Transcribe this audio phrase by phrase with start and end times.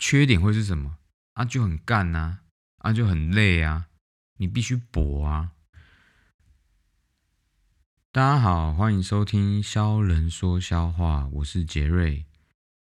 [0.00, 0.96] 缺点会是什么？
[1.34, 2.38] 啊，就很干呐，
[2.78, 3.88] 啊，就很累啊，
[4.38, 5.52] 你必须搏啊。
[8.10, 12.24] 大家好，欢迎收听销人说销话，我是杰瑞。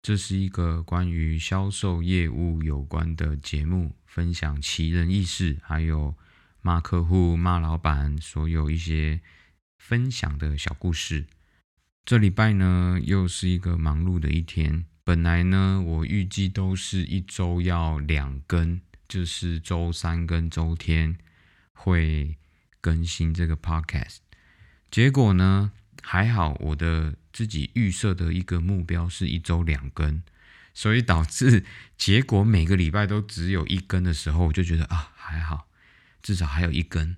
[0.00, 6.14] 这是一个关于销售业务有关的节目，分享奇人异事，还有
[6.62, 9.20] 骂客户、骂老板，所有一些
[9.79, 11.27] 分享的小故事。
[12.04, 14.86] 这礼拜呢，又是一个忙碌的一天。
[15.11, 21.18] 本来呢，我预计都是一周要两更，就是周三跟周天
[21.72, 22.36] 会
[22.80, 24.18] 更新这个 podcast。
[24.88, 30.22] 结果呢，还好我的自己预设的一个目标是一周两更，
[30.72, 31.64] 所以导致
[31.99, 35.66] 结果每个礼拜都只有一更的时候，我就觉得啊还好，
[36.22, 37.16] 至少还有一更。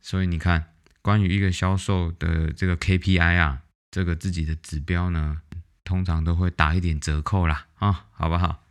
[0.00, 3.60] 所以你看，关于一个销售的这个 KPI 啊，
[3.90, 5.42] 这个自己的指标呢。
[5.84, 8.64] 通常都会打一点折扣啦，啊，好不好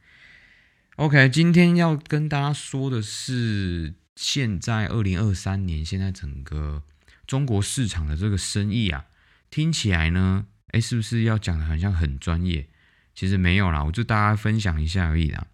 [0.95, 6.84] ？OK，今天要跟大家说的是，现在二零二三年，现在整个
[7.28, 9.06] 中国市场的这个生意啊，
[9.50, 12.67] 听起来呢，哎，是不是要讲的好像很专业？
[13.14, 15.45] 其实没有啦，我就大家分享一下而已啦。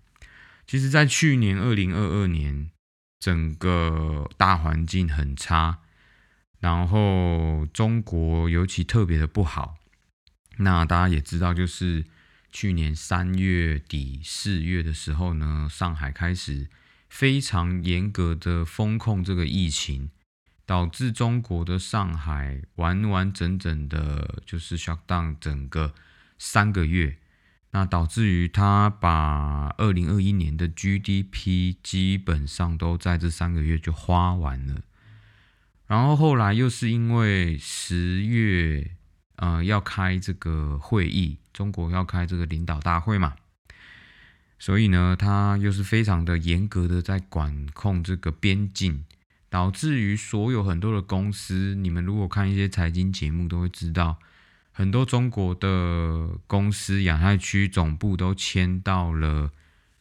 [0.65, 2.69] 其实，在去年二零二二年，
[3.19, 5.79] 整个大环境很差，
[6.59, 9.78] 然后中国尤其特别的不好。
[10.61, 12.03] 那大家也知道，就是
[12.51, 16.67] 去年三月底四月的时候呢，上海开始
[17.07, 20.09] 非常严格的封控这个疫情，
[20.65, 25.93] 导致中国的上海完完整整的，就是 shut down 整个
[26.37, 27.17] 三个月。
[27.71, 34.81] 那导致于他把二零二一年的 GDP 基本上都在这三个月就花完了。
[35.87, 38.97] 然后后来又是因为十月。
[39.39, 43.35] 呃，要开这个会议，中国要开这个领导大会嘛，
[44.59, 49.05] 所以呢，他又是非常的严格的在管控这个边境，
[49.49, 54.17] 导致于所有很多的公司，你们如果看一些财经节目，都会知道，
[54.73, 59.51] 很多中国的公司亚太区总部都迁到了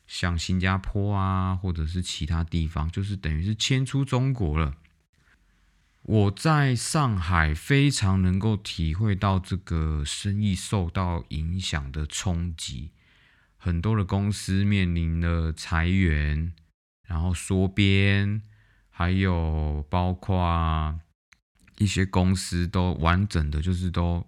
[0.08, 4.74] 像新加坡啊，或者是其他地方，就是等于是迁出中国了。
[6.08, 12.92] 我在上海非常能够体会到这个生意受到影响的冲击，
[13.58, 16.54] 很多的公司面临了裁员，
[17.02, 18.40] 然后缩编，
[18.88, 20.98] 还有包括
[21.76, 24.26] 一些公司都完整的就是都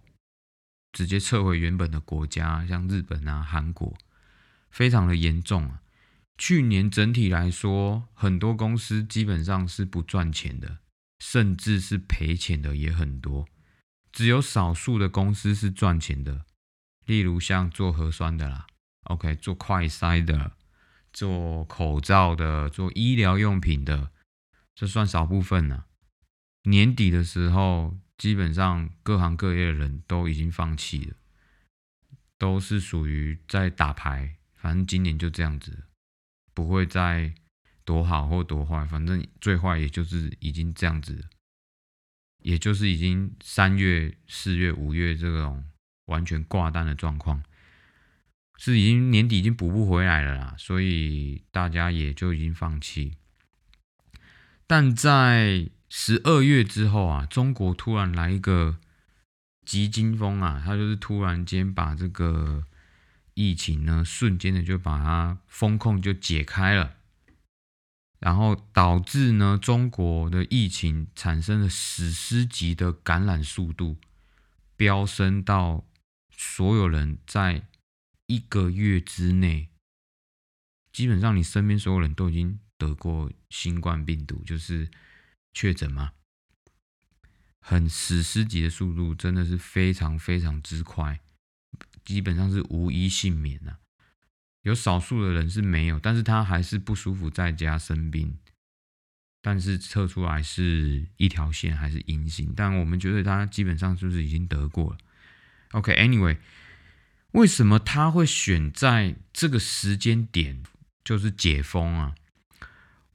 [0.92, 3.96] 直接撤回原本的国家，像日本啊、韩国，
[4.70, 5.80] 非常的严重啊。
[6.36, 10.76] 去年整体来说，很多公司基本上是不赚钱的。
[11.20, 13.46] 甚至是赔钱的也很多，
[14.10, 16.46] 只有少数的公司是赚钱的，
[17.04, 18.66] 例如像做核酸的啦
[19.04, 20.56] ，OK，做快筛的，
[21.12, 24.10] 做口罩的，做医疗用品的，
[24.74, 25.86] 这算少部分了。
[26.62, 31.16] 年底的时候，基本上各行各业的人都已经放弃了，
[32.38, 35.84] 都是属于在打牌，反正今年就这样子，
[36.54, 37.34] 不会再。
[37.90, 41.24] 多好或多坏，反正最坏也就是已经这样子，
[42.38, 45.64] 也就是已经三月、四月、五月这种
[46.04, 47.42] 完全挂单的状况，
[48.56, 53.16] 是已经年底已经补不回来了啦，所以大家也就已经放弃。
[54.68, 58.78] 但在十二月之后啊，中国突然来一个
[59.66, 62.64] 急惊风啊，他就是突然间把这个
[63.34, 66.98] 疫情呢，瞬间的就把它风控就解开了。
[68.20, 73.96] 然后导致呢，中国的疫情产生了史诗级的感染速度，
[74.76, 75.86] 飙升到
[76.30, 77.66] 所有人在
[78.26, 79.70] 一个月之内，
[80.92, 84.90] 基本上你身边所有人都已经得过新冠病毒，就是
[85.54, 86.12] 确诊嘛，
[87.58, 91.20] 很史诗级的速度，真的是非常非常之快，
[92.04, 93.78] 基本上是无一幸免呐。
[94.62, 98.36] 有少数的人是没有，但是他还是不舒服，在家生病，
[99.40, 104.98] 但是测出来是一条线还是阴性，但我们觉得他基本上就是已经得过了。
[105.72, 106.36] OK，Anyway，
[107.32, 110.62] 为什么他会选在这个时间点
[111.02, 112.14] 就是解封啊？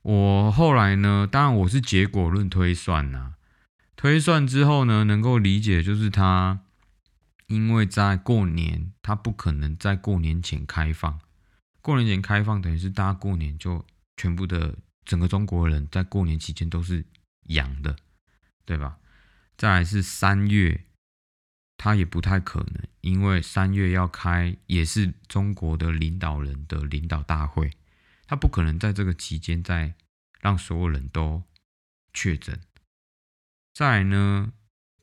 [0.01, 3.33] 我后来呢，当然我是结果论推算呐，
[3.95, 6.61] 推算之后呢，能够理解就是他
[7.47, 11.19] 因为在过年，他不可能在过年前开放。
[11.85, 13.85] 过年前开放，等于是大家过年就
[14.17, 17.05] 全部的整个中国人在过年期间都是
[17.49, 17.95] 阳的，
[18.65, 18.97] 对吧？
[19.55, 20.85] 再来是三月
[21.77, 27.69] 他也不太可能，因为三月要开也是中国的领导人的领导大会，
[28.25, 29.93] 他不可能在这个期间再
[30.41, 31.43] 让所有人都
[32.15, 32.59] 确诊。
[33.75, 34.53] 再来呢，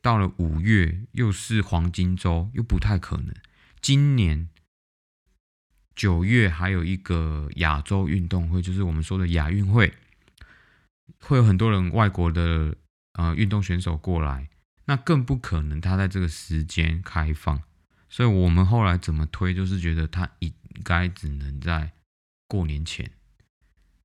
[0.01, 3.33] 到了五月又是黄金周，又不太可能。
[3.81, 4.49] 今年
[5.95, 9.93] 九月还有一个亚洲运动会，就是我们说的亚运会，
[11.21, 12.77] 会有很多人外国的
[13.15, 14.49] 呃运动选手过来。
[14.87, 17.63] 那更不可能，他在这个时间开放，
[18.11, 20.53] 所以我们后来怎么推，就是觉得他应
[20.83, 21.93] 该只能在
[22.49, 23.09] 过年前，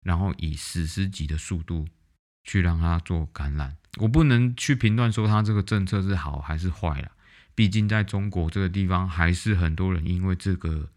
[0.03, 1.87] 然后以史诗级的速度
[2.43, 3.75] 去让他做感染。
[3.97, 7.11] 我不能去评断说他这个政策是好还是坏了，
[7.55, 10.87] 毕竟在中国这个地方，还是很多人因为这个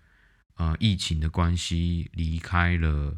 [0.60, 3.16] 呃疫情的关系离开了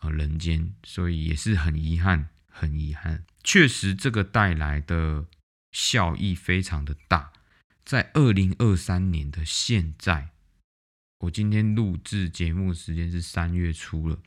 [0.00, 3.24] 呃人间，所以也是很遗憾，很遗憾。
[3.44, 5.26] 确实，这个带来的。
[5.72, 7.32] 效益非常的大，
[7.82, 10.28] 在二零二三年的现在，
[11.20, 14.18] 我今天录制节目时间是三月初了，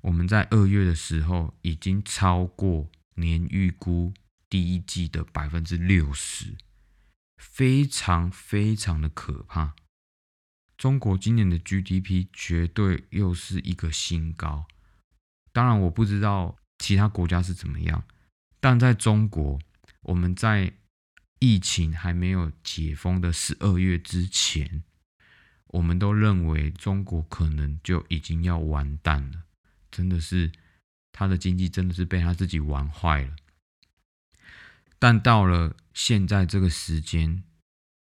[0.00, 4.12] 我们在二月的时候已经超过年预估
[4.48, 6.56] 第一季的百分之六十，
[7.36, 9.76] 非常非常的可怕。
[10.80, 14.64] 中国今年的 GDP 绝对又是一个新高，
[15.52, 18.02] 当然我不知道其他国家是怎么样，
[18.60, 19.60] 但在中国。
[20.00, 20.72] 我们在
[21.38, 24.82] 疫情还没有解封的十二月之前，
[25.66, 29.42] 我们都认为中国可能就已经要完蛋了，
[29.90, 30.50] 真的是
[31.12, 33.36] 他的经济真的是被他自己玩坏了。
[34.98, 37.44] 但到了现在这个时间，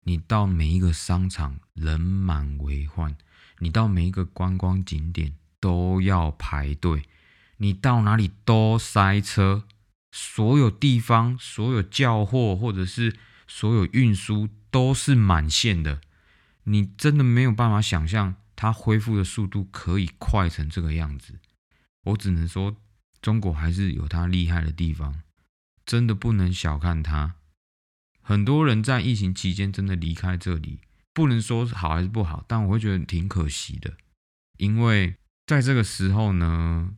[0.03, 3.15] 你到每一个商场人满为患，
[3.59, 7.03] 你到每一个观光景点都要排队，
[7.57, 9.63] 你到哪里都塞车。
[10.11, 13.15] 所有地方、所有叫货或者是
[13.47, 16.01] 所有运输都是满线的，
[16.65, 21.39] 你真的没有办法想象它恢复的速度可以快成这个样子。
[22.03, 22.75] 我只能说，
[23.21, 25.21] 中国还是有它厉害的地方，
[25.83, 27.35] 真的不能小看它。
[28.23, 30.79] 很多人在疫情期间真的离开这里，
[31.13, 33.97] 不能说好还是不好，但我会觉得挺可惜的，
[34.57, 36.95] 因为在这个时候呢，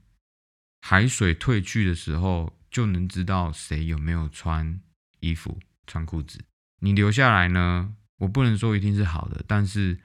[0.81, 2.55] 海水退去的时候。
[2.75, 4.81] 就能知道谁有没有穿
[5.21, 6.43] 衣服、穿裤子。
[6.81, 7.95] 你留下来呢？
[8.17, 10.01] 我不能说一定是好的，但是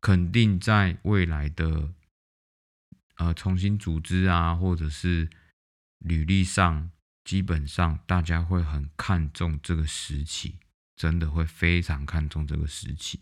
[0.00, 1.92] 肯定在未来的
[3.18, 5.30] 呃重新组织啊，或者是
[6.00, 6.90] 履历上，
[7.26, 10.54] 基本上大家会很看重这个时期，
[10.96, 13.20] 真的会非常看重这个时期。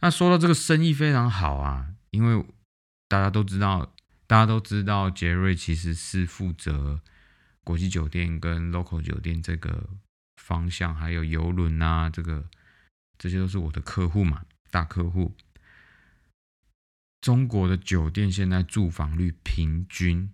[0.00, 2.46] 那说到这个生意非常好啊，因为
[3.08, 3.92] 大家都知道，
[4.26, 7.02] 大家都知道杰瑞其实是负责。
[7.64, 9.88] 国际酒店跟 local 酒店这个
[10.36, 12.48] 方向，还有游轮啊，这个
[13.16, 15.32] 这些都是我的客户嘛，大客户。
[17.20, 20.32] 中国的酒店现在住房率平均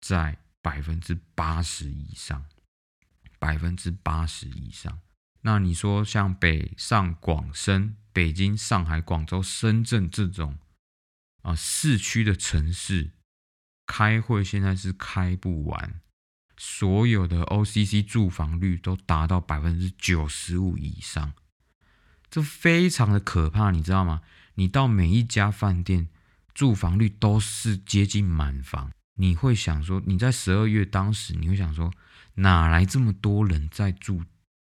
[0.00, 2.44] 在百分之八十以上，
[3.38, 4.98] 百分之八十以上。
[5.40, 10.58] 那你说像北上广深、北京、上海、广州、深圳这种
[11.40, 13.12] 啊市区的城市，
[13.86, 16.02] 开会现在是开不完。
[16.58, 21.32] 所有的 OCC 住房率都达到百分之九十五以上，
[22.28, 24.20] 这非常的可怕，你知道吗？
[24.56, 26.10] 你到每一家饭店，
[26.52, 31.92] 住房率都是接近满房，你会想说，你在十二月当时，你会想说，
[32.34, 34.22] 哪来这么多人在住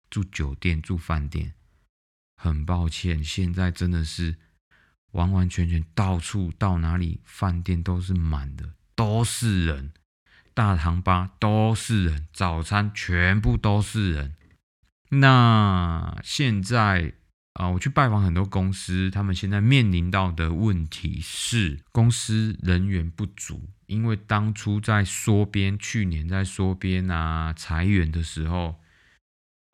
[0.09, 1.53] 住酒店、住饭店？
[2.37, 4.37] 很抱歉，现在真的是
[5.11, 9.91] 完完全全到处到哪里饭店都是满的，都是人。
[10.53, 14.35] 大堂吧都是人，早餐全部都是人。
[15.09, 17.13] 那现在
[17.53, 28.75] 啊，我去拜访很多公司，他们现在面临到的问题是公司人员不足，因为当初在缩编，去年在缩编啊裁员的时候，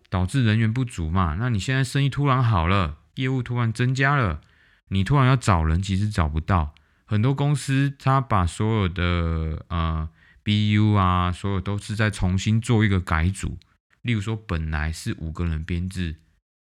[0.10, 1.36] 导致人员不足嘛。
[1.40, 4.42] 那你现在生意突然好了，业务突然增加了，
[4.90, 6.76] 你突然要找人，其实找不到。
[7.06, 10.10] 很多公司他把所有的呃。
[10.44, 13.60] BU 啊，所有都是在重新做一个改组。
[14.02, 16.16] 例如说，本来是五个人编制，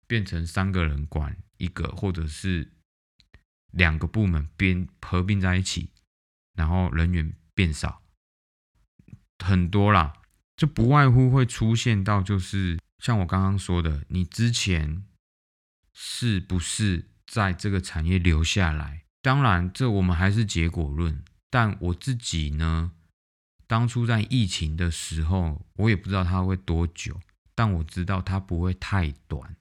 [0.06, 2.70] 变成三个人管一个，或者是
[3.70, 5.88] 两个部门编合并在一起，
[6.54, 8.02] 然后人员变少，
[9.38, 10.12] 很多啦，
[10.56, 15.04] 就不外乎会出现到就是像我刚刚说的，你之前
[15.92, 19.04] 是不是在这个产业留下来？
[19.20, 22.92] 当然，这我们还是结果论，但我自己呢？
[23.66, 27.20] 当初在疫情的时候，我也不知道它会多久，
[27.54, 29.56] 但我知道它不会太短。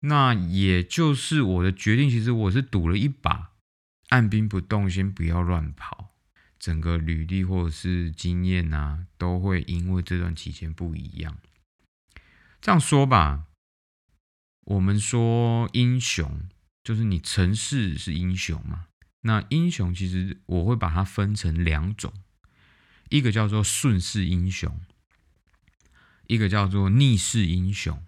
[0.00, 2.08] 那也就是我的决定。
[2.08, 3.51] 其实我是赌了一把，
[4.12, 6.10] 按兵不动，先不要乱跑。
[6.58, 11.38] 整个履历或者是经验啊，都会因为这段期间不一样。
[12.60, 13.46] 这样说吧，
[14.64, 16.42] 我们说英雄，
[16.84, 18.84] 就是你成事是英雄嘛。
[19.22, 22.12] 那英雄其实我会把它分成两种，
[23.08, 24.78] 一个叫做顺势英雄，
[26.26, 28.04] 一个叫做逆势英雄。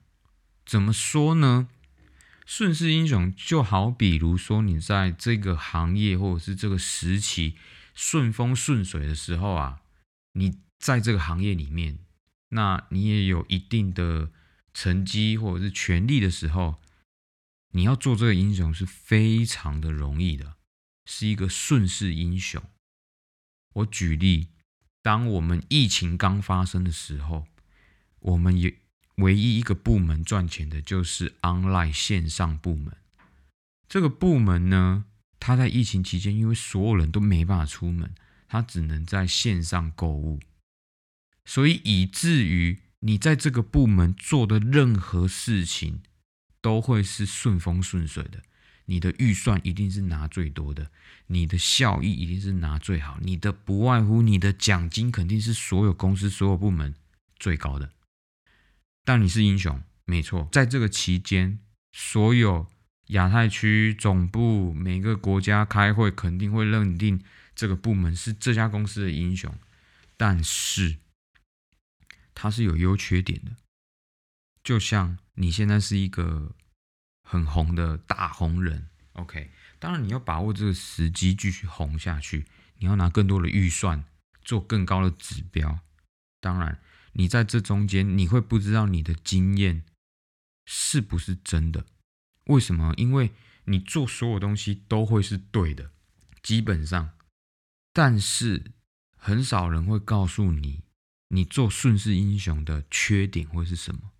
[0.67, 1.67] 怎么说呢？
[2.45, 7.57] 顺势英雄就好比如说你在这个行业或者是这个时期
[7.95, 9.81] 顺风顺水的时候啊，
[10.33, 11.99] 你在这个行业里面，
[12.51, 14.31] 那你也有一定的
[14.75, 16.83] 成绩或者是权利的时候，
[17.71, 20.57] 你要做这个英雄是非常的容易的，
[21.07, 22.63] 是一个顺势英雄。
[23.75, 24.49] 我举例，
[25.03, 27.47] 当我们疫情刚发生的时候，
[28.21, 28.84] 我们也。
[29.17, 32.97] 唯一一个部门赚钱的就是 online 线上部门。
[33.89, 35.05] 这个部门呢，
[35.39, 38.15] 它在疫情期间，因为所有人都没办法出门，
[38.49, 40.41] 它只能在线上购物，
[41.45, 46.01] 所以以至于你在这个部门做的任何事情
[46.61, 48.43] 都会是顺风顺水的。
[48.87, 50.91] 你的预算一定是拿最多的，
[51.29, 56.95] 你的效益一定是拿最好，你的不外乎你的奖金肯定是所有公司所有部门
[57.39, 57.93] 最高的。
[59.07, 60.49] 但你是英雄，没错。
[60.51, 61.59] 在这个期间，
[61.93, 62.67] 所有
[63.09, 67.23] 亚太区总部每个国家开会，肯定会认定
[67.55, 69.55] 这个部门是这家公司的英雄。
[70.17, 70.97] 但是，
[72.35, 73.53] 它是有优缺点的。
[74.63, 76.55] 就像你现在是一个
[77.29, 79.51] 很红的大红人，OK？
[79.79, 82.47] 当然，你要把握这个时机继续红下去，
[82.79, 84.03] 你要拿更多的预算
[84.43, 85.81] 做更高的指标。
[86.41, 86.81] 当然。
[87.15, 89.83] 你在这中间，你会不知道你的经验
[90.67, 91.87] 是不是真的？
[92.45, 92.93] 为什么？
[92.97, 93.33] 因为
[93.65, 95.91] 你做所有东西都会是对的，
[96.43, 97.13] 基本上，
[97.93, 98.73] 但是
[99.17, 100.83] 很少人会告诉你，
[101.29, 104.11] 你做顺势英雄的缺点会是什么。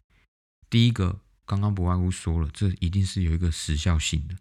[0.71, 4.37] 第一个，刚刚不外乎说了，这一定是有一个时效性的，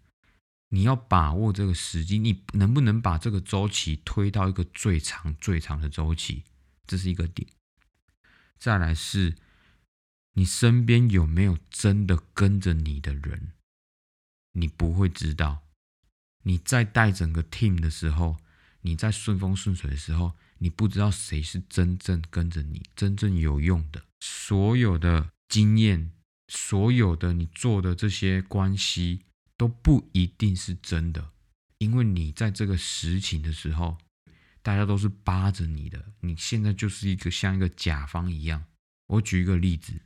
[0.70, 6.44] 你要把握这个时机，你能不能把这个周期推到一个最长最长的周期，
[6.86, 7.46] 这是一个点。
[8.58, 9.36] 再来是，
[10.32, 13.52] 你身边有没有真的跟着你的人？
[14.52, 15.62] 你不会知道。
[16.44, 18.38] 你在带整个 team 的时候，
[18.82, 24.02] 你在顺风顺水的时候，你不知道谁是真正跟着你、真正有用的。
[24.20, 26.12] 所有的经验，
[26.48, 29.22] 所有的你做的这些关系，
[29.56, 31.32] 都不一定是真的，
[31.78, 33.98] 因为你在这个实情的时候。
[34.64, 38.64] 大家都是扒着你的，你现在就是一个像一个甲方一样。
[39.08, 40.00] 我举一个例子，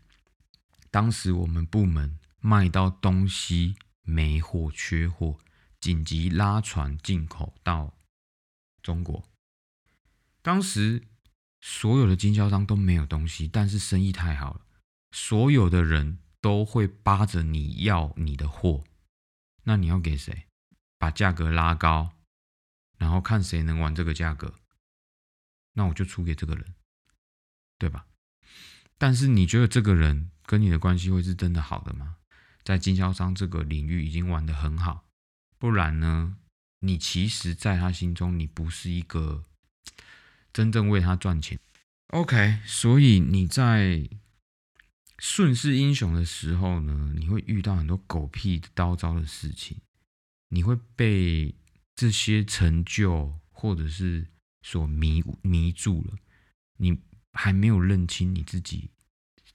[0.90, 5.38] 当时我们部门卖到东西没货、缺货，
[5.80, 7.94] 紧急拉船进口到
[8.82, 9.22] 中国。
[10.42, 11.04] 当时
[11.60, 14.62] 所有的经销商都没有东西，但是生意太好了，
[15.12, 18.82] 所有的人都会扒着你要你的货。
[19.62, 20.46] 那你要给谁？
[20.98, 22.10] 把价格拉高。
[22.98, 24.54] 然后看谁能玩这个价格，
[25.74, 26.74] 那我就出给这个人，
[27.78, 28.06] 对吧？
[28.98, 32.16] 但是你觉得这个人跟你的关系会是真的好的吗？
[32.64, 35.06] 在经销商这个领域已经玩得很好，
[35.58, 36.36] 不然呢？
[36.80, 39.44] 你其实在他心中，你不是一个
[40.52, 41.58] 真正为他赚钱。
[42.08, 44.08] OK，所以你在
[45.18, 49.80] 顺势英雄的时候呢，你会遇到很多狗屁叨招的事情，
[50.48, 51.54] 你会被。
[51.98, 54.28] 这些成就，或者是
[54.62, 56.14] 所迷迷住了，
[56.76, 56.96] 你
[57.32, 58.90] 还没有认清你自己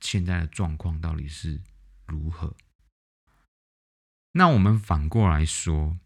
[0.02, 1.62] 现在的状况到底是
[2.06, 2.54] 如何。
[4.34, 5.98] 那我们反过来说，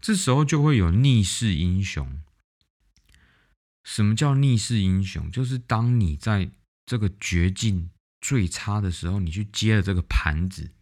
[0.00, 2.20] 这时候就会有逆势英雄。
[3.84, 5.30] 什么叫逆势英雄？
[5.30, 6.50] 就是当你在
[6.84, 10.72] 这个绝境最差的时候，你去接了这个盘子，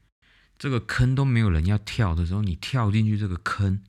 [0.57, 3.85] 这个坑都没有人要跳的时候，你跳进去这个坑。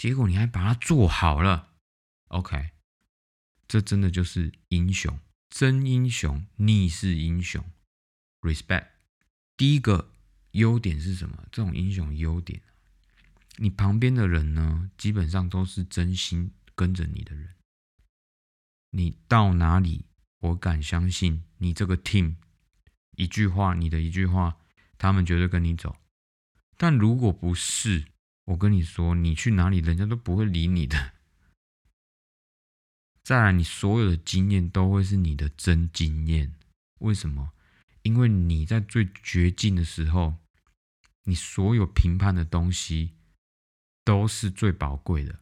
[0.00, 1.74] 结果你还把它做好了
[2.28, 2.70] ，OK，
[3.68, 7.62] 这真的就是英雄，真英雄，逆势英雄
[8.40, 8.86] ，respect。
[9.58, 10.10] 第一个
[10.52, 11.46] 优点是什么？
[11.52, 12.62] 这种英雄优点，
[13.56, 17.56] 你旁边的人呢，基本上都是真心跟着你的人。
[18.92, 20.06] 你到哪里，
[20.38, 22.36] 我敢相信你这个 team，
[23.16, 24.56] 一句话，你的一句话，
[24.96, 25.98] 他们绝对跟你走。
[26.78, 28.06] 但如果不是，
[28.50, 31.12] 我跟你说，你去哪里，人家都不会理你的。
[33.22, 36.54] 再来，你所有的经验都会是你的真经验。
[36.98, 37.52] 为什么？
[38.02, 40.38] 因为你在最绝境的时候，
[41.24, 43.12] 你所有评判的东西
[44.04, 45.38] 都是最宝贵的，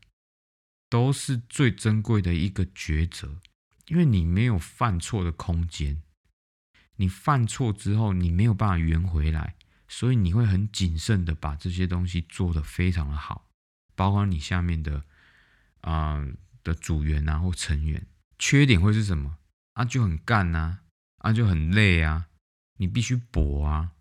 [0.90, 3.40] 都是最珍贵的一个抉择，
[3.86, 6.02] 因为你没有犯错的空间。
[6.96, 9.56] 你犯错之后，你没有办法圆回来，
[9.88, 13.48] 所以你会很谨慎的把这些东西做得非常的好，
[13.96, 15.02] 包括你下面的
[15.80, 16.24] 啊
[16.62, 18.06] 的组员啊或成员。
[18.38, 19.38] 缺点会是什么？
[19.72, 20.80] 啊，就很干呐，
[21.18, 22.28] 啊，就很累啊，
[22.76, 23.92] 你必须搏啊。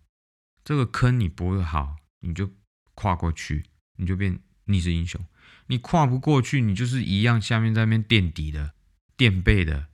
[0.62, 2.52] 这个坑你搏得好，你就
[2.94, 3.64] 跨过去，
[3.96, 5.24] 你就变逆势英雄。
[5.66, 8.74] 你跨不过去，你就是一样下面在那边垫底的、
[9.16, 9.88] 垫背的。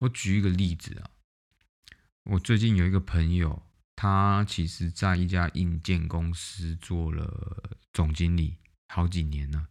[0.00, 1.10] 我举一个例子啊。
[2.24, 3.65] 我最近有一个朋友，
[3.96, 9.66] 他其实在一家硬件公司做了总经理好几年了，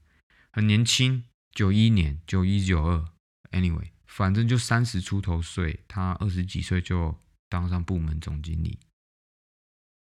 [0.51, 3.05] 很年轻，九一年，九一九二
[3.51, 7.17] ，anyway，反正就三十出头岁，他二十几岁就
[7.48, 8.79] 当上部门总经理。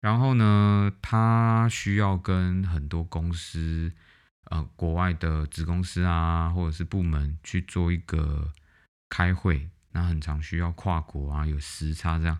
[0.00, 3.92] 然后呢，他需要跟很多公司，
[4.50, 8.52] 呃，国外的子公司啊，或者是部门去做一个
[9.08, 9.68] 开会。
[9.94, 12.38] 那很常需要跨国啊，有时差这样，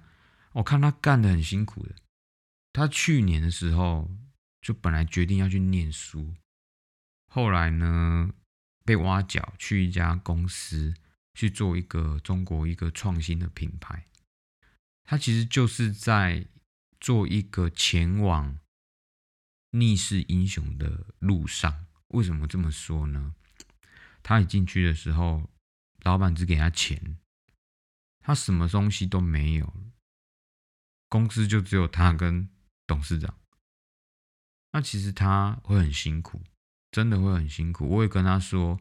[0.53, 1.95] 我看他干的很辛苦的。
[2.73, 4.11] 他去年的时候
[4.61, 6.35] 就本来决定要去念书，
[7.27, 8.31] 后来呢
[8.85, 10.95] 被挖角去一家公司
[11.35, 14.07] 去做一个中国一个创新的品牌。
[15.05, 16.47] 他其实就是在
[17.01, 18.59] 做一个前往
[19.71, 21.87] 逆势英雄的路上。
[22.09, 23.35] 为什么这么说呢？
[24.23, 25.51] 他一进去的时候，
[26.03, 27.19] 老板只给他钱。
[28.21, 29.75] 他什么东西都没有，
[31.13, 32.49] 公司就只有他跟
[32.87, 33.35] 董事长。
[34.73, 36.41] 那其实他会很辛苦，
[36.91, 37.87] 真的会很辛苦。
[37.87, 38.81] 我也跟他说，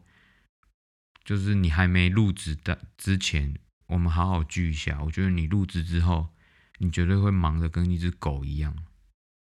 [1.22, 3.58] 就是你还没入职的之前，
[3.88, 5.02] 我们好好聚一下。
[5.02, 6.30] 我觉得你入职之后，
[6.78, 8.74] 你绝对会忙的跟一只狗一样。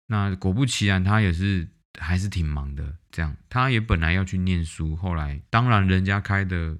[0.08, 2.98] 那果不其然，他也是还是挺忙的。
[3.10, 6.78] 这样，他也本来要去念书，后来当然人家开的。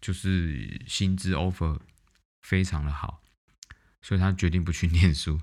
[0.00, 1.78] 就是薪资 offer
[2.40, 3.21] 非常的好，
[4.02, 5.40] 所以他决定不去念书。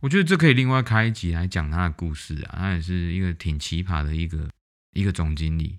[0.00, 4.50] 我觉得这可以另外开一集来讲他的故事啊，他也是一个挺奇葩的一个
[4.92, 5.78] 一个总经理。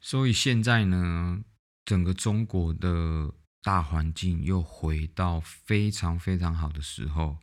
[0.00, 1.42] 所以现在呢，
[1.84, 7.38] 整个中国的大环境又回到非常非常好的时候。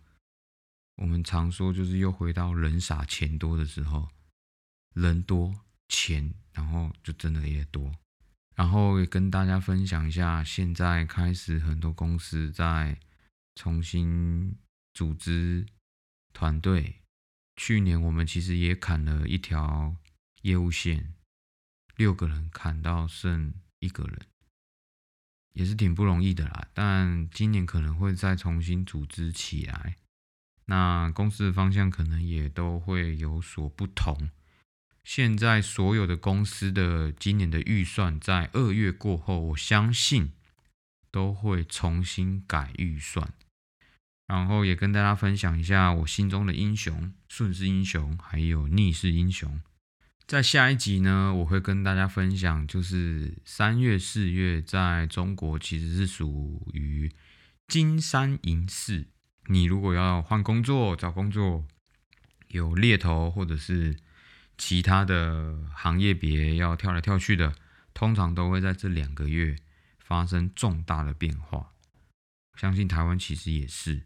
[0.98, 4.10] 我们常说就是又回到人傻钱多的时候，
[4.94, 5.56] 人多
[5.88, 7.96] 钱，然后就真的也多。
[8.54, 13.00] 然后也跟大家分享一下，现在开始很多公司在
[13.56, 14.58] 重新
[14.94, 15.66] 组织
[16.34, 17.02] 团队。
[17.56, 19.98] 去年我们其实也砍了一条
[20.44, 21.14] 业务线，
[21.98, 24.28] 六个人砍到剩一个人，
[25.52, 26.70] 也是挺不容易的啦。
[26.74, 29.98] 但今年可能会再重新组织起来，
[30.66, 34.30] 那公司的方向可能也都会有所不同。
[35.04, 40.32] 现在所有的公司的今年的预算，在二月过后，我相信
[41.12, 43.34] 都会重新改预算。
[44.28, 49.62] 然后也跟大家分享一下我心中的英雄——顺势英雄，还有逆势英雄。
[50.28, 57.12] 在下一集呢，我会跟大家分享，就是三月、四月在中国其实是属于
[57.68, 59.08] 金山银四。
[59.48, 61.66] 你如果要换工作、找工作，
[62.50, 63.98] 有猎头或者是。
[64.62, 67.56] 其他的行业别要跳来跳去的，
[67.94, 69.56] 通常都会在这两个月
[70.10, 71.72] 发生重大的变化。
[72.56, 74.04] 相信台湾其实也是。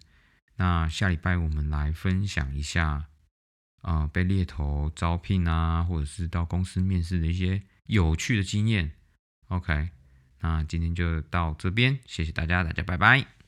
[0.57, 3.05] 那下礼拜我们来分享一下，
[3.81, 8.91] 啊，被猎头招聘啊，或者是到公司面试的一些有趣的经验。
[9.47, 9.91] OK，
[10.41, 13.42] 那今天就到这边，谢谢大家，大家拜拜。